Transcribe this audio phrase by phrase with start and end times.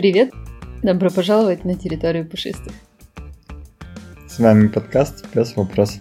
[0.00, 0.32] Привет!
[0.82, 2.72] Добро пожаловать на территорию пушистых.
[4.26, 5.98] С вами подкаст «Пес вопрос».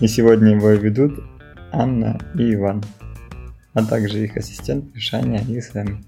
[0.00, 1.22] И сегодня его ведут
[1.72, 2.82] Анна и Иван,
[3.74, 6.02] а также их ассистент Мишаня и Сэм.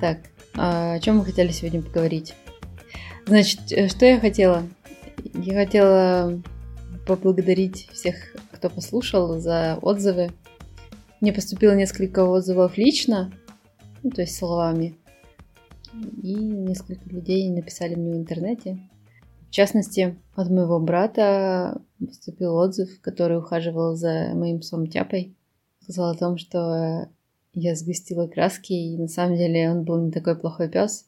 [0.00, 0.18] Так,
[0.54, 2.36] а о чем мы хотели сегодня поговорить?
[3.26, 4.62] Значит, э, что я хотела?
[5.34, 6.40] Я хотела
[7.04, 8.14] поблагодарить всех,
[8.52, 10.30] кто послушал, за отзывы.
[11.22, 13.32] Мне поступило несколько отзывов лично,
[14.02, 14.96] ну, то есть словами.
[16.20, 18.80] И несколько людей написали мне в интернете.
[19.48, 25.36] В частности, от моего брата поступил отзыв, который ухаживал за моим псом Тяпой.
[25.80, 27.08] Сказал о том, что
[27.54, 31.06] я сгустила краски, и на самом деле он был не такой плохой пес,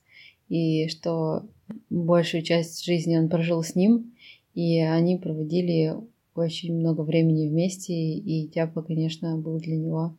[0.49, 1.43] и что
[1.91, 4.15] большую часть жизни он прожил с ним,
[4.55, 5.97] и они проводили
[6.35, 10.17] очень много времени вместе, и Тяпа, конечно, был для него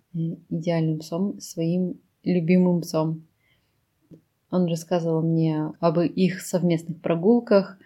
[0.49, 3.25] идеальным псом, своим любимым псом.
[4.49, 7.77] Он рассказывал мне об их совместных прогулках,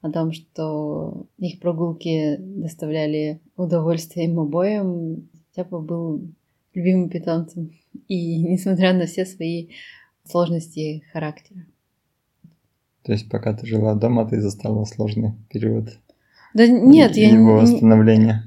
[0.00, 5.28] о том, что их прогулки доставляли удовольствие им обоим.
[5.56, 6.22] Тяпа был
[6.74, 7.70] любимым питомцем,
[8.08, 9.68] и несмотря на все свои
[10.24, 11.64] сложности характера.
[13.02, 15.98] То есть, пока ты жила дома, ты застала сложный период
[16.54, 18.44] да нет, я его восстановления.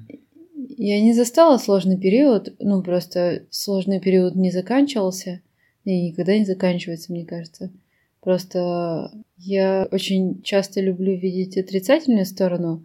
[0.77, 5.41] Я не застала сложный период, ну просто сложный период не заканчивался
[5.83, 7.72] и никогда не заканчивается, мне кажется.
[8.22, 12.83] Просто я очень часто люблю видеть отрицательную сторону,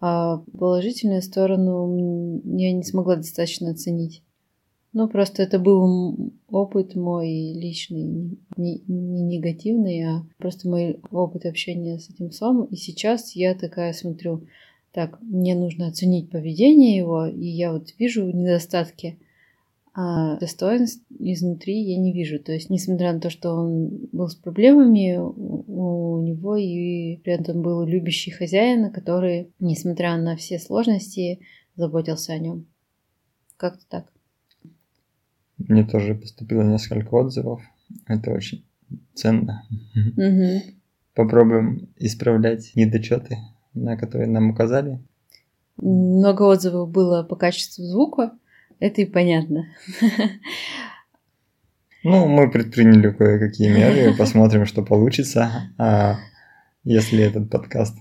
[0.00, 4.22] а положительную сторону я не смогла достаточно оценить.
[4.92, 11.98] Ну, просто это был опыт мой личный, не, не негативный, а просто мой опыт общения
[11.98, 12.64] с этим псом.
[12.64, 14.48] И сейчас я такая смотрю,
[14.92, 19.20] так, мне нужно оценить поведение его, и я вот вижу недостатки,
[19.94, 22.40] а достоинств изнутри я не вижу.
[22.40, 27.62] То есть, несмотря на то, что он был с проблемами, у него и при этом
[27.62, 31.38] был любящий хозяин, который, несмотря на все сложности,
[31.76, 32.66] заботился о нем.
[33.56, 34.12] Как-то так.
[35.68, 37.62] Мне тоже поступило несколько отзывов.
[38.06, 38.64] Это очень
[39.14, 39.64] ценно.
[39.94, 40.62] Угу.
[41.14, 43.38] Попробуем исправлять недочеты,
[43.74, 45.00] на которые нам указали.
[45.76, 48.32] Много отзывов было по качеству звука.
[48.78, 49.66] Это и понятно.
[52.02, 55.70] Ну, мы предприняли кое-какие меры, посмотрим, что получится.
[55.76, 56.16] А
[56.82, 57.94] если этот подкаст...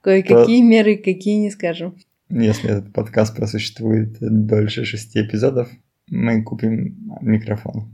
[0.00, 0.66] Кое-какие про...
[0.66, 1.96] меры, какие не скажем.
[2.30, 5.68] Если этот подкаст просуществует дольше шести эпизодов,
[6.12, 7.88] мы купим микрофон.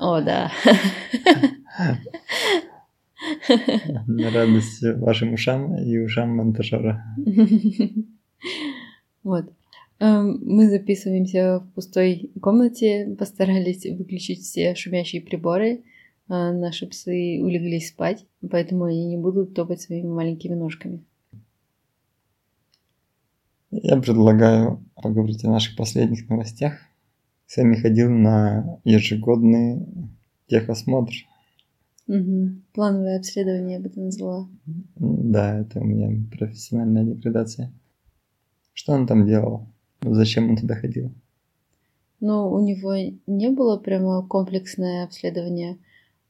[0.00, 0.50] О, да.
[4.06, 7.04] На радость вашим ушам и ушам монтажера.
[9.22, 9.50] Вот.
[10.00, 15.84] Эм, мы записываемся в пустой комнате, постарались выключить все шумящие приборы.
[16.28, 21.04] Э, наши псы улеглись спать, поэтому они не будут топать своими маленькими ножками.
[23.70, 26.74] Я предлагаю поговорить о наших последних новостях.
[27.46, 29.86] Сами ходил на ежегодный
[30.48, 31.12] техосмотр.
[32.06, 32.50] Угу.
[32.74, 34.48] Плановое обследование, я бы это назвала.
[34.96, 37.72] Да, это у меня профессиональная деградация.
[38.72, 39.66] Что он там делал?
[40.02, 41.12] Зачем он туда ходил?
[42.20, 42.94] Ну, у него
[43.26, 45.78] не было прямо комплексное обследование.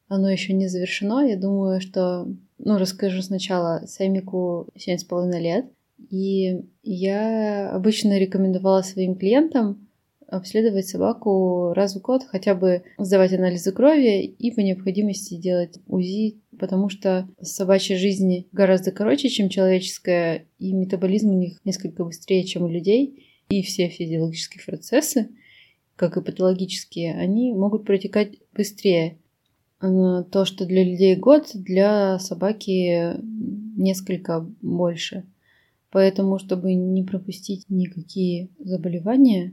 [0.08, 1.26] Оно еще не завершено.
[1.26, 2.28] Я думаю, что...
[2.58, 3.82] Ну, расскажу сначала.
[3.86, 5.66] Сэмику 7,5 лет.
[6.10, 9.88] И я обычно рекомендовала своим клиентам
[10.36, 16.40] обследовать собаку раз в год, хотя бы сдавать анализы крови и по необходимости делать УЗИ,
[16.58, 22.64] потому что собачья жизнь гораздо короче, чем человеческая, и метаболизм у них несколько быстрее, чем
[22.64, 25.30] у людей, и все физиологические процессы,
[25.96, 29.18] как и патологические, они могут протекать быстрее.
[29.80, 33.16] То, что для людей год, для собаки
[33.76, 35.24] несколько больше.
[35.90, 39.52] Поэтому, чтобы не пропустить никакие заболевания,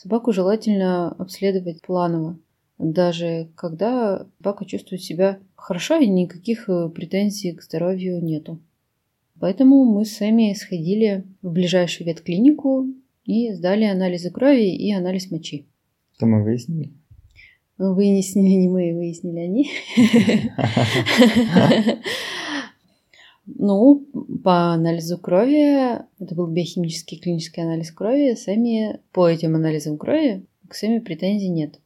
[0.00, 2.38] Собаку желательно обследовать планово,
[2.78, 8.60] даже когда собака чувствует себя хорошо и никаких э, претензий к здоровью нету.
[9.40, 12.86] Поэтому мы с Эми сходили в ближайшую ветклинику
[13.24, 15.66] и сдали анализы крови и анализ мочи.
[16.14, 16.92] Что мы выяснили?
[17.76, 19.68] Выяснили не мы, выяснили они.
[23.56, 24.06] Ну,
[24.44, 30.74] по анализу крови, это был биохимический клинический анализ крови, Сами по этим анализам крови к
[30.74, 31.80] Сами претензий нет.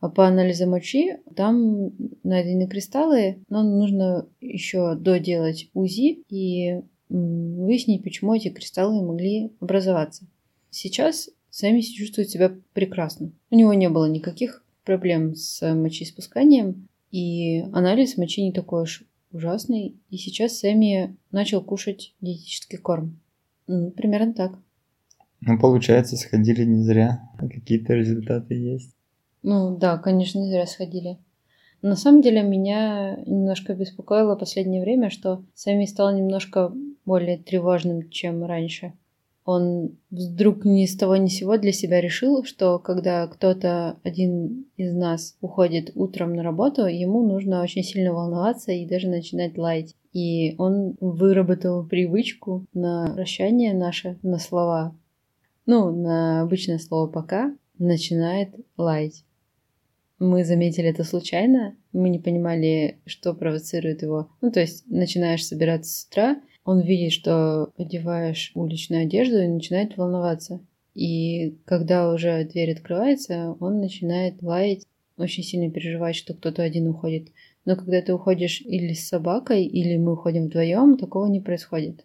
[0.00, 8.34] А по анализу мочи там найдены кристаллы, но нужно еще доделать УЗИ и выяснить, почему
[8.34, 10.26] эти кристаллы могли образоваться.
[10.70, 13.32] Сейчас Сэмми чувствует себя прекрасно.
[13.50, 20.00] У него не было никаких проблем с мочеиспусканием, и анализ мочи не такой уж ужасный.
[20.10, 23.20] И сейчас Сэмми начал кушать диетический корм.
[23.66, 24.58] Ну, примерно так.
[25.40, 27.30] Ну, получается, сходили не зря.
[27.38, 28.94] А какие-то результаты есть.
[29.42, 31.18] Ну, да, конечно, не зря сходили.
[31.82, 36.72] На самом деле меня немножко беспокоило последнее время, что Сэмми стал немножко
[37.04, 38.94] более тревожным, чем раньше
[39.44, 44.66] он вдруг ни с того ни с сего для себя решил, что когда кто-то один
[44.76, 49.94] из нас уходит утром на работу, ему нужно очень сильно волноваться и даже начинать лаять.
[50.12, 54.96] И он выработал привычку на прощание наше, на слова,
[55.66, 59.24] ну, на обычное слово «пока», начинает лаять.
[60.20, 64.28] Мы заметили это случайно, мы не понимали, что провоцирует его.
[64.40, 69.96] Ну, то есть начинаешь собираться с утра, он видит, что одеваешь уличную одежду и начинает
[69.96, 70.60] волноваться.
[70.94, 77.28] И когда уже дверь открывается, он начинает лаять, очень сильно переживать, что кто-то один уходит.
[77.64, 82.04] Но когда ты уходишь или с собакой, или мы уходим вдвоем, такого не происходит.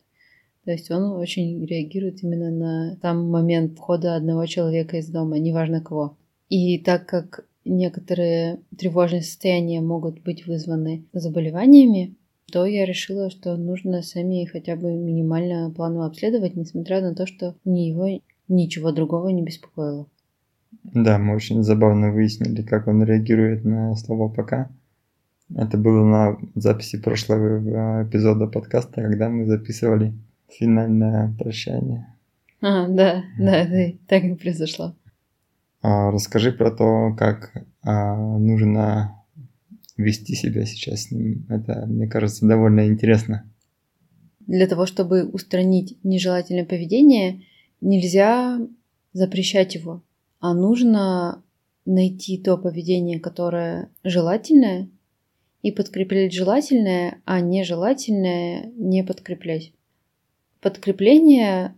[0.66, 5.82] То есть он очень реагирует именно на сам момент входа одного человека из дома, неважно
[5.82, 6.18] кого.
[6.50, 12.16] И так как некоторые тревожные состояния могут быть вызваны заболеваниями,
[12.50, 17.56] то я решила, что нужно сами хотя бы минимально планово обследовать, несмотря на то, что
[17.66, 20.08] ни его ничего другого не беспокоило.
[20.84, 24.70] Да, мы очень забавно выяснили, как он реагирует на слово «пока».
[25.56, 30.14] Это было на записи прошлого эпизода подкаста, когда мы записывали
[30.48, 32.08] финальное прощание.
[32.62, 34.94] А, да, да, да так и произошло.
[35.82, 37.52] А, расскажи про то, как
[37.84, 39.19] а, нужно
[40.00, 41.46] вести себя сейчас с ним.
[41.50, 43.50] Это, мне кажется, довольно интересно.
[44.48, 47.44] Для того, чтобы устранить нежелательное поведение,
[47.82, 48.60] нельзя
[49.14, 50.02] запрещать его,
[50.40, 51.44] а нужно
[51.86, 54.90] найти то поведение, которое желательное,
[55.62, 59.74] и подкреплять желательное, а нежелательное не подкреплять.
[60.62, 61.76] Подкрепление,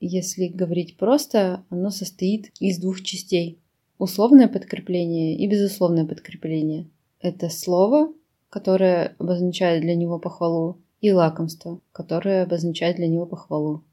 [0.00, 3.58] если говорить просто, оно состоит из двух частей.
[3.98, 6.88] Условное подкрепление и безусловное подкрепление–
[7.20, 8.12] это слово,
[8.48, 13.84] которое обозначает для него похвалу, и лакомство, которое обозначает для него похвалу.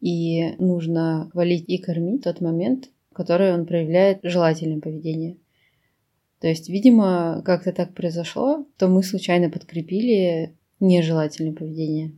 [0.00, 5.36] И нужно хвалить и кормить тот момент, в который он проявляет желательное поведение.
[6.40, 12.12] То есть, видимо, как-то так произошло, то мы случайно подкрепили нежелательное поведение.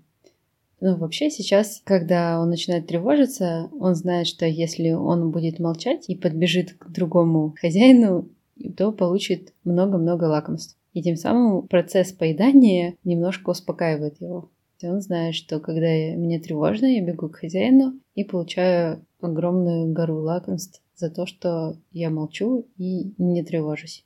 [0.80, 6.16] Ну, вообще сейчас, когда он начинает тревожиться, он знает, что если он будет молчать и
[6.16, 8.28] подбежит к другому хозяину
[8.76, 10.76] то получит много-много лакомств.
[10.92, 14.50] И тем самым процесс поедания немножко успокаивает его.
[14.80, 20.16] И он знает, что когда мне тревожно, я бегу к хозяину и получаю огромную гору
[20.16, 24.04] лакомств за то, что я молчу и не тревожусь.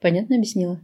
[0.00, 0.80] Понятно объяснила?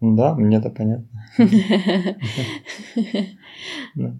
[0.00, 1.06] Да, мне это понятно.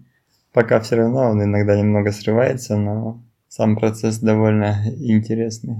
[0.53, 5.75] Пока все равно он иногда немного срывается, но сам процесс довольно интересный.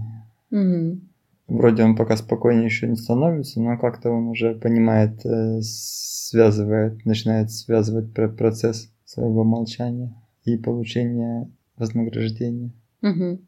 [1.47, 7.51] Вроде он пока спокойнее еще не становится, но как-то он уже понимает, э, связывает, начинает
[7.51, 12.71] связывать процесс своего молчания и получения вознаграждения.
[13.03, 13.39] Угу.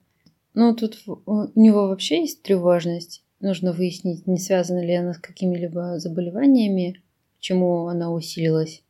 [0.54, 3.24] Ну, тут у него вообще есть тревожность.
[3.39, 7.01] Нужно выяснить, не связана ли она с какими-либо заболеваниями,
[7.38, 8.84] почему она усилилась.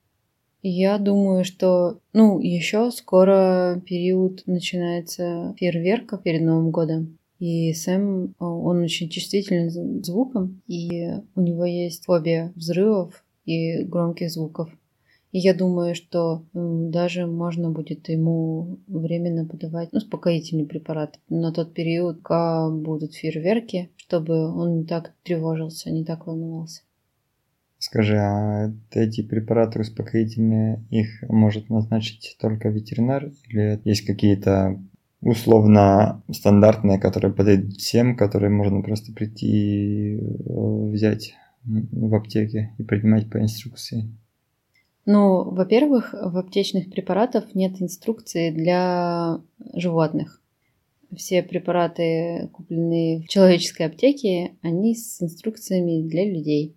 [0.62, 7.17] Я думаю, что, ну, еще скоро период начинается фейерверка перед Новым годом.
[7.40, 13.84] И Сэм, э, он очень чувствительный к звукам, и у него есть фобия взрывов и
[13.84, 14.70] громких звуков.
[15.32, 21.74] И я думаю, что даже можно будет ему временно подавать ну, успокоительный препарат на тот
[21.74, 26.82] период, когда будут фейерверки, чтобы он не так тревожился, не так волновался.
[27.80, 34.82] Скажи, а эти препараты успокоительные, их может назначить только ветеринар или есть какие-то
[35.22, 41.34] условно стандартные, которые подойдут всем, которые можно просто прийти э, взять
[41.64, 44.10] в аптеке и принимать по инструкции?
[45.06, 49.42] Ну, во-первых, в аптечных препаратах нет инструкции для
[49.74, 50.42] животных.
[51.16, 56.76] Все препараты, купленные в человеческой аптеке, они с инструкциями для людей.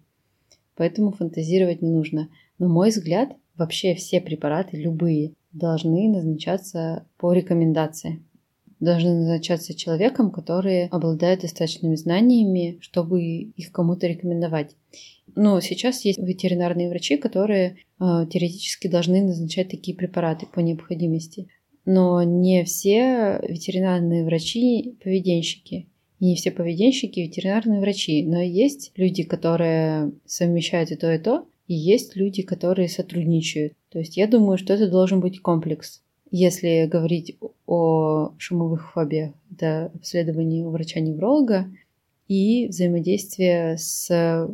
[0.77, 2.29] Поэтому фантазировать не нужно.
[2.59, 8.23] На мой взгляд, вообще все препараты, любые, должны назначаться по рекомендации
[8.81, 14.75] должны назначаться человеком, который обладает достаточными знаниями, чтобы их кому-то рекомендовать.
[15.37, 21.49] Но сейчас есть ветеринарные врачи, которые э, теоретически должны назначать такие препараты по необходимости.
[21.85, 25.89] но не все ветеринарные врачи поведенщики.
[26.19, 31.47] И не все поведенщики ветеринарные врачи, но есть люди, которые совмещают и то, и то,
[31.67, 33.73] и есть люди, которые сотрудничают.
[33.91, 36.03] То есть я думаю, что это должен быть комплекс.
[36.31, 41.67] Если говорить о шумовых фобиях, это обследование у врача-невролога
[42.29, 44.49] и взаимодействие с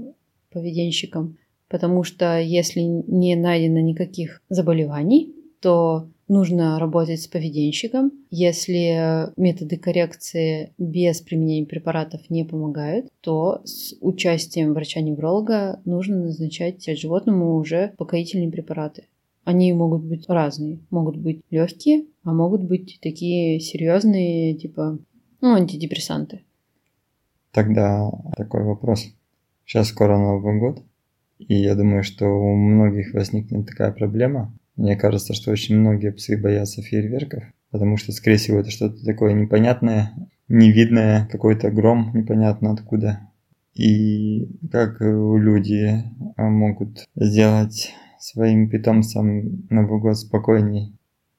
[0.51, 1.37] поведенщиком.
[1.69, 8.13] Потому что если не найдено никаких заболеваний, то нужно работать с поведенщиком.
[8.31, 17.57] Если методы коррекции без применения препаратов не помогают, то с участием врача-невролога нужно назначать животному
[17.57, 19.05] уже успокоительные препараты.
[19.47, 20.81] Они могут быть разные.
[20.91, 24.99] Могут быть легкие, а могут быть такие серьезные, типа
[25.41, 26.41] ну, антидепрессанты.
[27.53, 29.07] Тогда такой вопрос.
[29.65, 30.83] Сейчас скоро Новый год,
[31.39, 34.53] и я думаю, что у многих возникнет такая проблема.
[34.75, 39.33] Мне кажется, что очень многие псы боятся фейерверков, потому что, скорее всего, это что-то такое
[39.33, 40.13] непонятное,
[40.49, 43.21] невидное, какой-то гром непонятно откуда.
[43.75, 46.03] И как люди
[46.37, 50.93] могут сделать своим питомцам Новый год спокойней,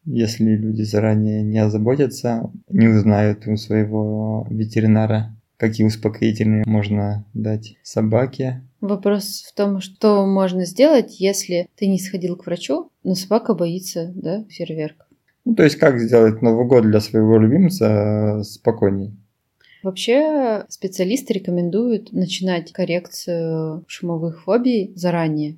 [0.05, 8.63] если люди заранее не озаботятся, не узнают у своего ветеринара, какие успокоительные можно дать собаке,
[8.79, 14.11] Вопрос в том, что можно сделать, если ты не сходил к врачу, но собака боится,
[14.15, 15.07] да, фейерверков.
[15.45, 19.15] Ну, то есть, как сделать Новый год для своего любимца спокойней?
[19.81, 25.57] Вообще, специалисты рекомендуют начинать коррекцию шумовых фобий заранее.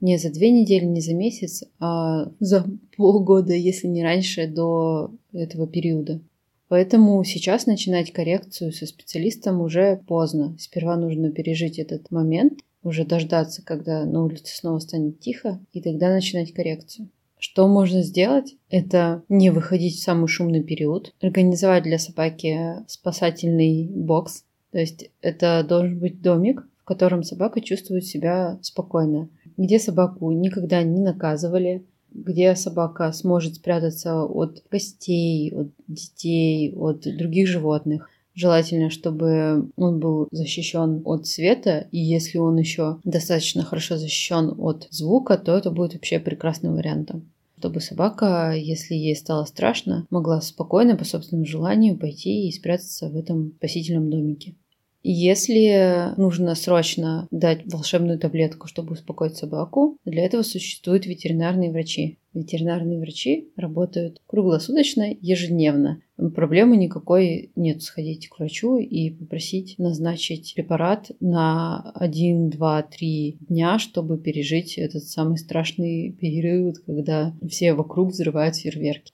[0.00, 2.64] Не за две недели, не за месяц, а за
[2.96, 6.20] полгода, если не раньше, до этого периода.
[6.68, 10.56] Поэтому сейчас начинать коррекцию со специалистом уже поздно.
[10.58, 16.10] Сперва нужно пережить этот момент, уже дождаться, когда на улице снова станет тихо, и тогда
[16.10, 17.08] начинать коррекцию.
[17.38, 18.56] Что можно сделать?
[18.68, 24.44] Это не выходить в самый шумный период, организовать для собаки спасательный бокс.
[24.72, 29.28] То есть это должен быть домик, в котором собака чувствует себя спокойно,
[29.60, 37.46] где собаку никогда не наказывали, где собака сможет спрятаться от гостей, от детей, от других
[37.46, 38.08] животных.
[38.34, 44.88] Желательно, чтобы он был защищен от света, и если он еще достаточно хорошо защищен от
[44.90, 47.30] звука, то это будет вообще прекрасным вариантом.
[47.58, 53.16] Чтобы собака, если ей стало страшно, могла спокойно по собственному желанию пойти и спрятаться в
[53.16, 54.54] этом спасительном домике.
[55.02, 62.18] Если нужно срочно дать волшебную таблетку, чтобы успокоить собаку, для этого существуют ветеринарные врачи.
[62.34, 66.02] Ветеринарные врачи работают круглосуточно, ежедневно.
[66.34, 73.78] Проблемы никакой нет сходить к врачу и попросить назначить препарат на 1, 2, 3 дня,
[73.78, 79.12] чтобы пережить этот самый страшный период, когда все вокруг взрывают фейерверки.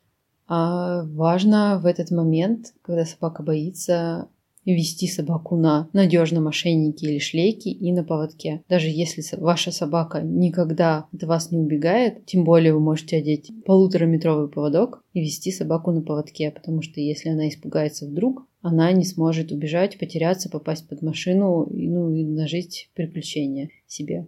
[0.49, 4.29] А важно в этот момент, когда собака боится,
[4.75, 8.63] вести собаку на надежном ошейнике или шлейке и на поводке.
[8.69, 14.49] Даже если ваша собака никогда от вас не убегает, тем более вы можете одеть полутораметровый
[14.49, 19.53] поводок и вести собаку на поводке, потому что если она испугается вдруг, она не сможет
[19.53, 24.27] убежать, потеряться, попасть под машину и, ну, и нажить приключения себе.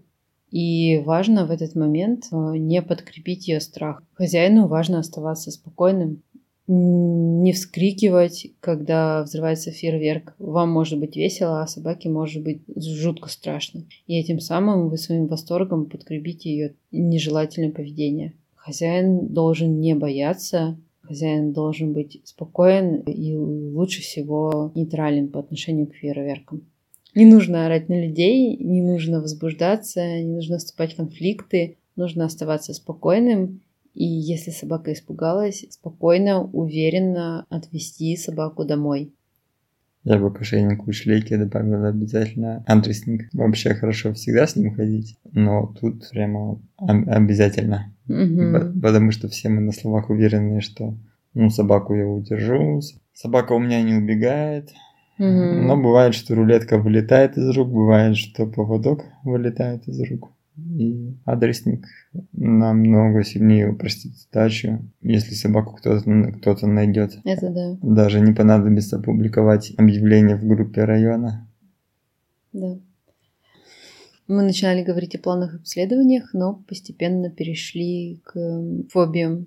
[0.50, 4.02] И важно в этот момент э, не подкрепить ее страх.
[4.14, 6.22] Хозяину важно оставаться спокойным,
[6.68, 10.34] не вскрикивать, когда взрывается фейерверк.
[10.38, 13.84] Вам может быть весело, а собаке может быть жутко страшно.
[14.06, 18.34] И этим самым вы своим восторгом подкрепите ее нежелательное поведение.
[18.54, 25.94] Хозяин должен не бояться, хозяин должен быть спокоен и лучше всего нейтрален по отношению к
[25.94, 26.66] фейерверкам.
[27.14, 32.74] Не нужно орать на людей, не нужно возбуждаться, не нужно вступать в конфликты, нужно оставаться
[32.74, 33.62] спокойным
[33.98, 39.12] и если собака испугалась, спокойно, уверенно отвести собаку домой.
[40.04, 43.28] Я бы к ошейнику и шлейке добавил обязательно адресник.
[43.32, 47.92] Вообще хорошо всегда с ним ходить, но тут прямо обязательно.
[48.08, 48.80] Угу.
[48.80, 50.94] Потому что все мы на словах уверены, что
[51.34, 52.80] ну, собаку я удержу,
[53.12, 54.70] собака у меня не убегает.
[55.18, 55.26] Угу.
[55.26, 60.30] Но бывает, что рулетка вылетает из рук, бывает, что поводок вылетает из рук
[60.78, 61.86] и адресник
[62.32, 67.18] намного сильнее упростит задачу, если собаку кто-то кто найдет.
[67.24, 67.78] Это да.
[67.82, 71.48] Даже не понадобится публиковать объявление в группе района.
[72.52, 72.78] Да.
[74.26, 78.34] Мы начинали говорить о планах обследованиях, но постепенно перешли к
[78.90, 79.46] фобиям.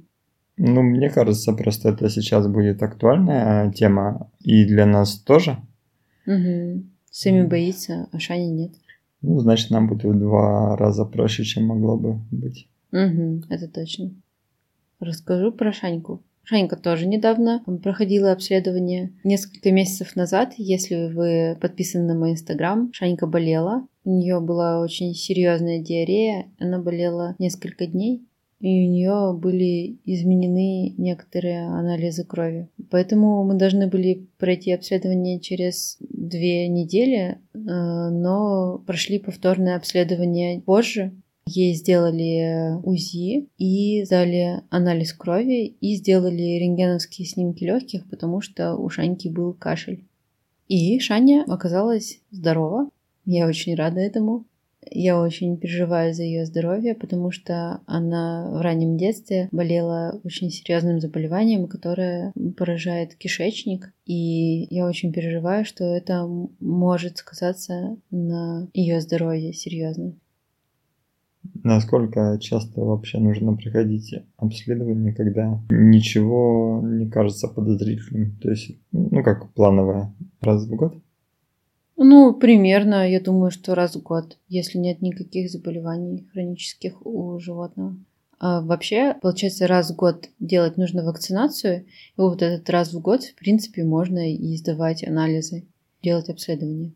[0.58, 5.58] Ну, мне кажется, просто это сейчас будет актуальная тема и для нас тоже.
[6.26, 6.84] Угу.
[7.12, 8.72] Сами боится, а Шани нет.
[9.22, 12.68] Ну, значит, нам будет в два раза проще, чем могло бы быть.
[12.92, 14.12] Угу, это точно.
[15.00, 16.24] Расскажу про Шаньку.
[16.44, 19.14] Шанька тоже недавно проходила обследование.
[19.24, 23.88] Несколько месяцев назад, если вы подписаны на мой инстаграм, Шанька болела.
[24.04, 26.48] У нее была очень серьезная диарея.
[26.60, 28.26] Она болела несколько дней
[28.62, 32.70] и у нее были изменены некоторые анализы крови.
[32.92, 41.12] Поэтому мы должны были пройти обследование через две недели, э, но прошли повторное обследование позже.
[41.48, 48.90] Ей сделали УЗИ и дали анализ крови и сделали рентгеновские снимки легких, потому что у
[48.90, 50.06] Шаньки был кашель.
[50.68, 52.90] И Шаня оказалась здорова.
[53.26, 54.46] Я очень рада этому.
[54.90, 61.00] Я очень переживаю за ее здоровье, потому что она в раннем детстве болела очень серьезным
[61.00, 63.94] заболеванием, которое поражает кишечник.
[64.06, 66.28] И я очень переживаю, что это
[66.60, 70.16] может сказаться на ее здоровье серьезно.
[71.64, 78.38] Насколько часто вообще нужно проходить обследование, когда ничего не кажется подозрительным?
[78.42, 80.96] То есть, ну как плановое, раз в год?
[82.04, 87.96] Ну, примерно, я думаю, что раз в год, если нет никаких заболеваний хронических у животного.
[88.40, 93.24] А вообще, получается, раз в год делать нужно вакцинацию, и вот этот раз в год,
[93.24, 95.68] в принципе, можно и сдавать анализы,
[96.02, 96.94] делать обследования.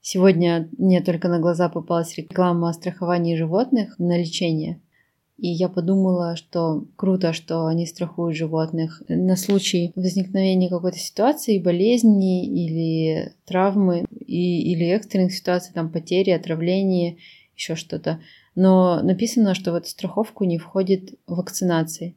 [0.00, 4.80] Сегодня мне только на глаза попалась реклама о страховании животных на лечение–
[5.38, 12.46] и я подумала, что круто, что они страхуют животных на случай возникновения какой-то ситуации, болезни
[12.46, 17.16] или травмы, и, или экстренных ситуаций, там потери, отравления,
[17.56, 18.20] еще что-то.
[18.54, 22.16] Но написано, что в эту страховку не входит вакцинации.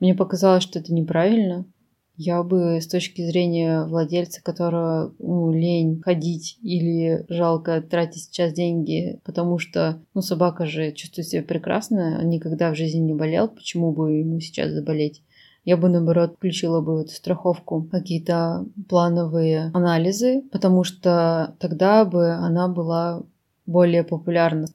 [0.00, 1.64] Мне показалось, что это неправильно,
[2.16, 9.20] я бы с точки зрения владельца, которого ну, лень ходить или жалко тратить сейчас деньги,
[9.24, 14.12] потому что ну, собака же чувствует себя прекрасно, никогда в жизни не болел, почему бы
[14.12, 15.22] ему сейчас заболеть?
[15.64, 22.30] Я бы, наоборот, включила бы в эту страховку какие-то плановые анализы, потому что тогда бы
[22.30, 23.24] она была
[23.66, 24.68] более популярна.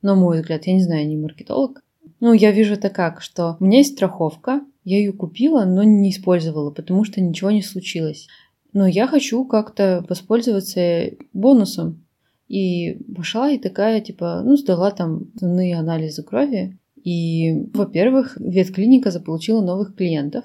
[0.00, 1.82] На мой взгляд, я не знаю, я не маркетолог.
[2.20, 6.10] Ну, я вижу это как, что у меня есть страховка, я ее купила, но не
[6.10, 8.28] использовала, потому что ничего не случилось.
[8.72, 12.04] Но я хочу как-то воспользоваться бонусом.
[12.48, 16.78] И пошла и такая, типа, ну, сдала там основные анализы крови.
[17.02, 20.44] И, во-первых, ветклиника заполучила новых клиентов.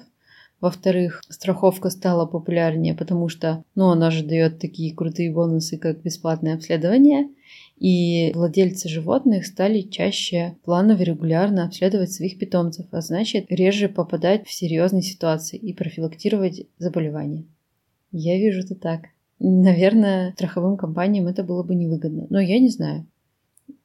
[0.60, 6.54] Во-вторых, страховка стала популярнее, потому что, ну, она же дает такие крутые бонусы, как бесплатное
[6.54, 7.28] обследование.
[7.78, 14.52] И владельцы животных стали чаще планово регулярно обследовать своих питомцев, а значит реже попадать в
[14.52, 17.46] серьезные ситуации и профилактировать заболевания.
[18.10, 19.02] Я вижу это так.
[19.38, 23.06] Наверное, страховым компаниям это было бы невыгодно, но я не знаю.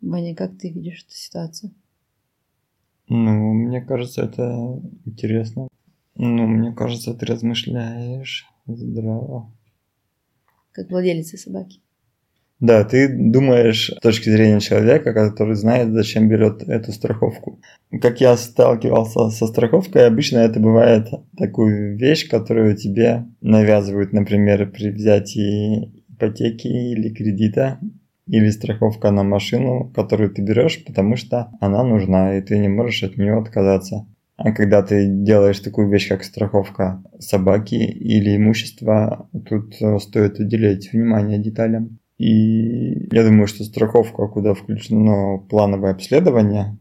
[0.02, 1.72] Ваня, как ты видишь эту ситуацию?
[3.10, 5.68] Ну, мне кажется, это интересно.
[6.16, 9.52] Ну, мне кажется, ты размышляешь здраво.
[10.72, 11.82] Как владелица собаки.
[12.64, 17.60] Да, ты думаешь с точки зрения человека, который знает, зачем берет эту страховку.
[18.02, 24.92] Как я сталкивался со страховкой, обычно это бывает такую вещь, которую тебе навязывают, например, при
[24.92, 27.80] взятии ипотеки или кредита,
[28.28, 33.04] или страховка на машину, которую ты берешь, потому что она нужна, и ты не можешь
[33.04, 34.08] от нее отказаться.
[34.38, 41.40] А когда ты делаешь такую вещь, как страховка собаки или имущества, тут стоит уделять внимание
[41.40, 42.00] деталям.
[42.18, 46.78] И я думаю, что страховка, куда включено плановое обследование,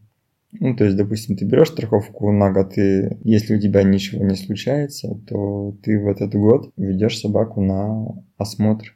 [0.59, 4.35] ну, то есть, допустим, ты берешь страховку на год, и если у тебя ничего не
[4.35, 8.95] случается, то ты в этот год ведешь собаку на осмотр.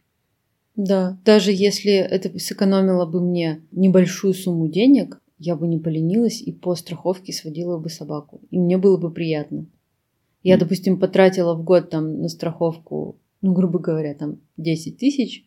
[0.76, 6.52] Да, даже если это сэкономило бы мне небольшую сумму денег, я бы не поленилась и
[6.52, 8.42] по страховке сводила бы собаку.
[8.52, 9.66] И мне было бы приятно.
[10.44, 15.44] Я, допустим, потратила в год там на страховку, ну, грубо говоря, там 10 тысяч,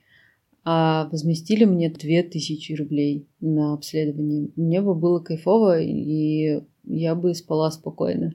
[0.64, 4.48] а возместили мне 2000 рублей на обследование.
[4.56, 8.34] Мне бы было кайфово, и я бы спала спокойно.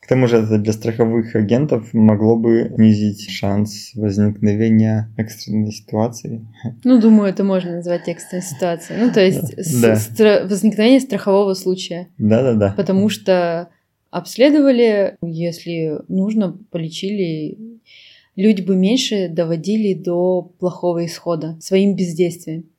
[0.00, 6.46] К тому же это для страховых агентов могло бы снизить шанс возникновения экстренной ситуации.
[6.84, 9.00] Ну, думаю, это можно назвать экстренной ситуацией.
[9.00, 9.94] Ну, то есть да.
[9.94, 12.08] стра- возникновение страхового случая.
[12.18, 12.74] Да-да-да.
[12.76, 13.70] Потому что
[14.10, 17.58] обследовали, если нужно, полечили
[18.36, 22.70] люди бы меньше доводили до плохого исхода своим бездействием.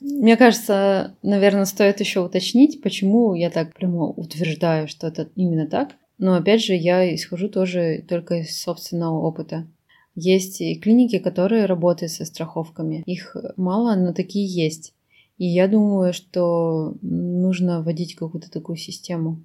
[0.00, 5.90] Мне кажется, наверное, стоит еще уточнить, почему я так прямо утверждаю, что это именно так.
[6.16, 9.66] Но опять же, я исхожу тоже только из собственного опыта.
[10.14, 13.02] Есть и клиники, которые работают со страховками.
[13.06, 14.94] Их мало, но такие есть.
[15.38, 19.42] И я думаю, что нужно вводить какую-то такую систему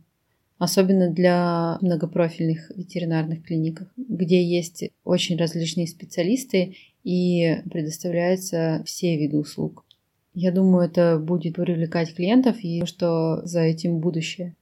[0.58, 9.86] особенно для многопрофильных ветеринарных клиниках, где есть очень различные специалисты и предоставляются все виды услуг.
[10.34, 14.56] Я думаю, это будет привлекать клиентов и что за этим будущее.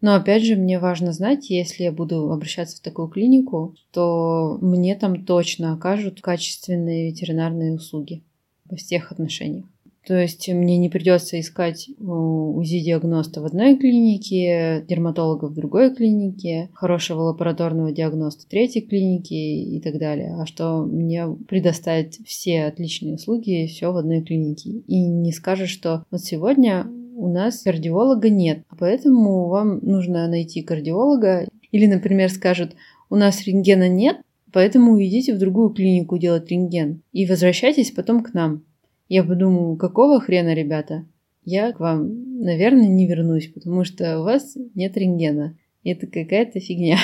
[0.00, 4.94] Но опять же, мне важно знать, если я буду обращаться в такую клинику, то мне
[4.94, 8.22] там точно окажут качественные ветеринарные услуги
[8.66, 9.66] во всех отношениях.
[10.08, 17.24] То есть мне не придется искать УЗИ-диагноста в одной клинике, дерматолога в другой клинике, хорошего
[17.24, 20.34] лабораторного диагноста в третьей клинике и так далее.
[20.40, 24.70] А что мне предоставить все отличные услуги, все в одной клинике.
[24.86, 31.46] И не скажешь, что вот сегодня у нас кардиолога нет, поэтому вам нужно найти кардиолога.
[31.70, 32.72] Или, например, скажут,
[33.10, 34.16] у нас рентгена нет,
[34.54, 38.62] поэтому идите в другую клинику делать рентген и возвращайтесь потом к нам.
[39.08, 41.06] Я подумаю, какого хрена, ребята?
[41.44, 45.56] Я к вам, наверное, не вернусь, потому что у вас нет рентгена.
[45.82, 46.98] Это какая-то фигня.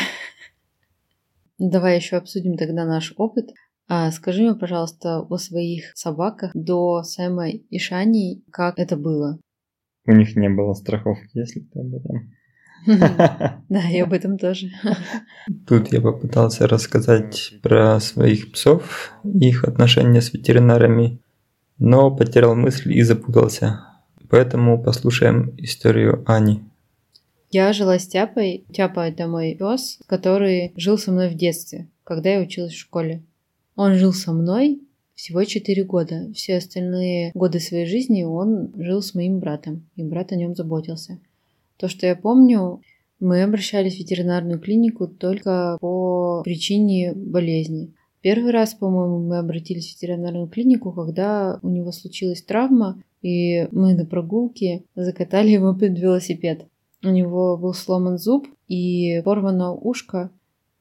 [1.59, 3.51] Давай еще обсудим тогда наш опыт.
[3.89, 9.39] А скажи мне, пожалуйста, о своих собаках до Сэма и Шани, как это было?
[10.07, 12.33] У них не было страховки, если ты об этом.
[13.69, 14.69] Да, и об этом тоже.
[15.67, 21.23] Тут я попытался рассказать про своих псов, их отношения с ветеринарами,
[21.85, 23.81] но потерял мысль и запутался.
[24.31, 26.63] Поэтому послушаем историю Ани.
[27.51, 28.65] Я жила с Тяпой.
[28.73, 33.23] Тяпа– это мой пес, который жил со мной в детстве, когда я училась в школе.
[33.77, 34.81] Он жил со мной
[35.15, 36.33] всего 4 года.
[36.35, 41.19] Все остальные годы своей жизни он жил с моим братом, и брат о нем заботился.
[41.77, 42.81] То, что я помню,
[43.21, 47.93] мы обращались в ветеринарную клинику только по причине болезни.
[48.25, 53.93] Первый раз, по-моему, мы обратились в ветеринарную клинику, когда у него случилась травма, и мы
[53.93, 56.65] на прогулке закатали его под велосипед.
[57.05, 60.31] У него был сломан зуб и порвано ушко.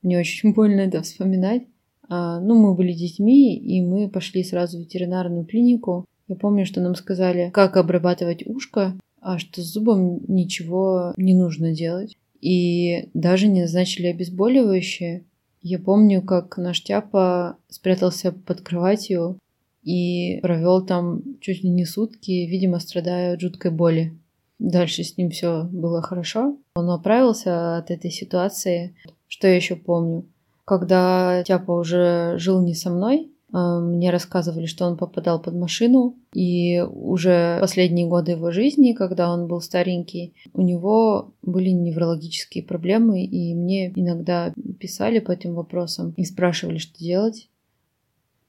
[0.01, 1.63] Мне очень больно это вспоминать.
[2.07, 6.05] А, ну, мы были детьми, и мы пошли сразу в ветеринарную клинику.
[6.29, 11.73] Я помню, что нам сказали, как обрабатывать ушко, а что с зубом ничего не нужно
[11.73, 12.17] делать.
[12.39, 15.25] И даже не назначили обезболивающее.
[15.63, 19.39] Я помню, как наш Тяпа спрятался под кроватью
[19.81, 24.13] и провел там чуть ли не сутки, видимо, страдая от жуткой боли.
[24.59, 26.57] Дальше с ним все было хорошо.
[26.75, 28.93] Он оправился от этой ситуации.
[29.29, 30.25] Что я еще помню?
[30.65, 36.81] Когда Тяпа уже жил не со мной, мне рассказывали, что он попадал под машину, и
[36.81, 43.53] уже последние годы его жизни, когда он был старенький, у него были неврологические проблемы, и
[43.53, 47.47] мне иногда писали по этим вопросам и спрашивали, что делать.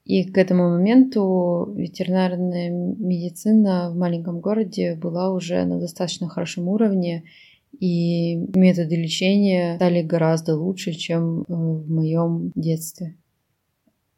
[0.07, 7.25] И к этому моменту ветеринарная медицина в маленьком городе была уже на достаточно хорошем уровне,
[7.79, 13.17] и методы лечения стали гораздо лучше, чем э, в моем детстве.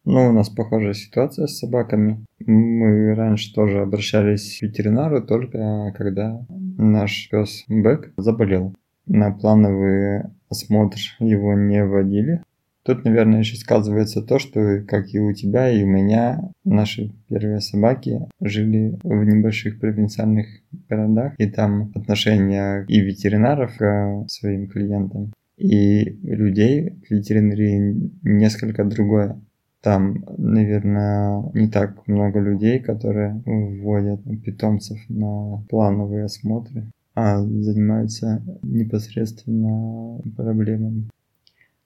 [0.07, 2.25] Ну, у нас похожая ситуация с собаками.
[2.38, 6.47] Мы раньше тоже обращались к ветеринару только когда
[6.79, 8.73] наш пес Бэк заболел.
[9.07, 12.42] На плановый осмотр его не вводили.
[12.85, 17.61] Тут, наверное, еще сказывается то, что, как и у тебя, и у меня, наши первые
[17.61, 20.47] собаки жили в небольших провинциальных
[20.88, 29.40] городах, и там отношение и ветеринаров к своим клиентам, и людей к ветеринарии несколько другое.
[29.87, 40.20] Там, наверное, не так много людей, которые вводят питомцев на плановые осмотры, а занимаются непосредственно
[40.37, 41.09] проблемами.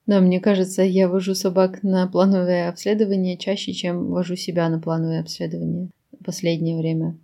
[0.07, 5.21] Да, мне кажется, я вожу собак на плановое обследование чаще, чем вожу себя на плановое
[5.21, 7.19] обследование в последнее время.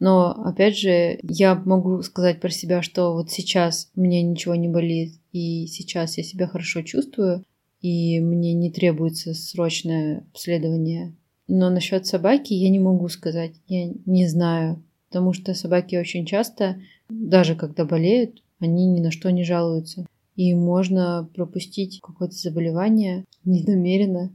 [0.00, 5.12] Но, опять же, я могу сказать про себя, что вот сейчас мне ничего не болит,
[5.30, 7.44] и сейчас я себя хорошо чувствую,
[7.86, 11.14] и мне не требуется срочное обследование.
[11.46, 16.80] Но насчет собаки я не могу сказать, я не знаю, потому что собаки очень часто,
[17.08, 20.04] даже когда болеют, они ни на что не жалуются.
[20.34, 24.32] И можно пропустить какое-то заболевание ненамеренно.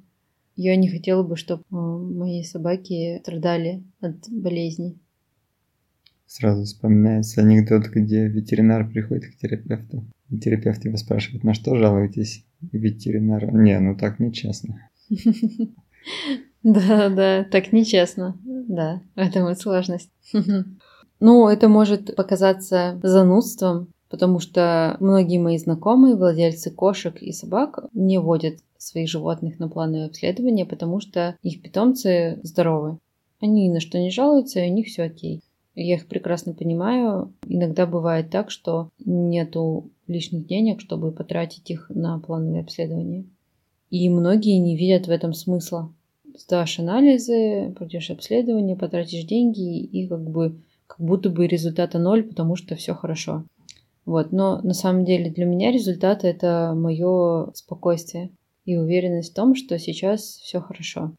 [0.56, 4.98] Я не хотела бы, чтобы э, мои собаки страдали от болезней.
[6.26, 10.06] Сразу вспоминается анекдот, где ветеринар приходит к терапевту.
[10.32, 12.46] И терапевт его спрашивает, на что жалуетесь?
[12.72, 13.52] ветеринара.
[13.52, 14.90] Не, ну так нечестно.
[16.64, 18.38] Да, да, так нечестно.
[18.44, 20.12] Да, в этом и сложность.
[21.20, 28.20] Ну, это может показаться занудством, потому что многие мои знакомые, владельцы кошек и собак, не
[28.20, 32.98] водят своих животных на плановое обследование, потому что их питомцы здоровы.
[33.40, 35.42] Они ни на что не жалуются, и у них все окей.
[35.74, 37.34] Я их прекрасно понимаю.
[37.48, 43.26] Иногда бывает так, что нету лишних денег, чтобы потратить их на плановые обследования.
[43.90, 45.94] И многие не видят в этом смысла.
[46.38, 52.56] Сдашь анализы, пройдешь обследование, потратишь деньги и как бы как будто бы результата ноль, потому
[52.56, 53.46] что все хорошо.
[54.06, 58.32] Вот, но на самом деле для меня результат это мое спокойствие
[58.66, 61.14] и уверенность в том, что сейчас все хорошо.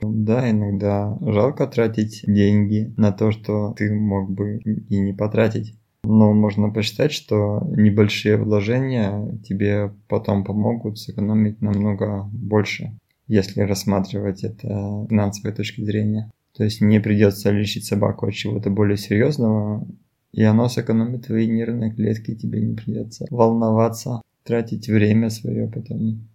[0.00, 5.74] Да, иногда жалко тратить деньги на то, что ты мог бы и не потратить.
[6.04, 14.68] Но можно посчитать, что небольшие вложения тебе потом помогут сэкономить намного больше, если рассматривать это
[14.68, 16.30] с финансовой точки зрения.
[16.56, 19.86] То есть не придется лечить собаку от чего-то более серьезного,
[20.32, 26.28] и оно сэкономит твои нервные клетки, тебе не придется волноваться, тратить время свое потом.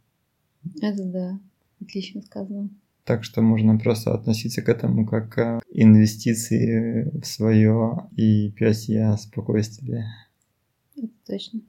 [0.82, 1.40] Это да,
[1.82, 2.70] отлично сказано.
[3.08, 10.04] Так что можно просто относиться к этому как к инвестиции в свое и пёсье спокойствие.
[10.98, 11.62] Это точно.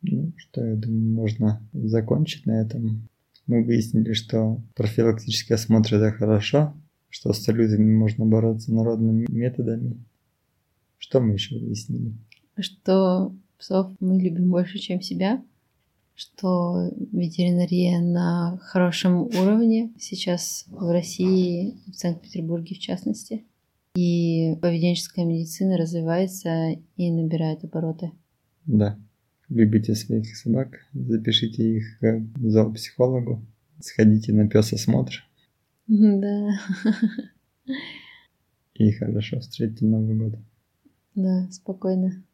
[0.00, 3.10] Ну, что, я думаю, можно закончить на этом.
[3.46, 6.74] Мы выяснили, что профилактический осмотр это хорошо,
[7.10, 10.02] что с салютами можно бороться народными методами.
[10.96, 12.14] Что мы еще выяснили?
[12.58, 15.44] Что псов мы любим больше, чем себя
[16.14, 23.44] что ветеринария на хорошем уровне сейчас в России, в Санкт-Петербурге в частности.
[23.94, 28.12] И поведенческая медицина развивается и набирает обороты.
[28.64, 28.98] Да.
[29.48, 33.44] Любите своих собак, запишите их к зоопсихологу,
[33.80, 35.24] сходите на песосмотр.
[35.86, 36.50] Да.
[38.74, 40.38] И хорошо встретите Новый год.
[41.14, 42.24] Да, спокойно.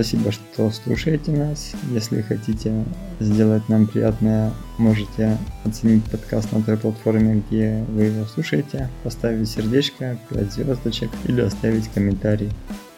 [0.00, 1.72] Спасибо, что слушаете нас.
[1.90, 2.86] Если хотите
[3.20, 5.36] сделать нам приятное, можете
[5.66, 11.86] оценить подкаст на той платформе, где вы его слушаете, поставить сердечко, 5 звездочек или оставить
[11.88, 12.50] комментарий.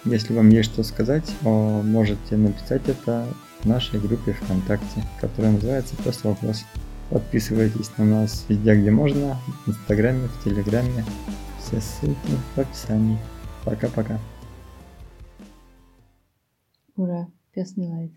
[0.04, 3.26] Если вам есть что сказать, можете написать это
[3.62, 6.62] в нашей группе ВКонтакте, которая называется «Просто вопрос».
[7.10, 11.04] Подписывайтесь на нас везде, где можно, в Инстаграме, в Телеграме.
[11.58, 13.18] Все ссылки в описании.
[13.64, 14.20] Пока-пока.
[16.96, 18.12] Ура, пес не лает.